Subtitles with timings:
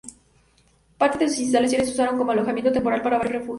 [0.97, 3.49] Parte de sus instalaciones se usaron como alojamiento temporal para varios refugiados.